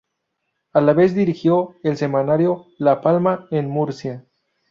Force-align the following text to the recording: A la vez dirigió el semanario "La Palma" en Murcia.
A 0.73 0.81
la 0.81 0.93
vez 0.93 1.13
dirigió 1.13 1.75
el 1.83 1.95
semanario 1.95 2.65
"La 2.79 3.01
Palma" 3.01 3.45
en 3.51 3.69
Murcia. 3.69 4.25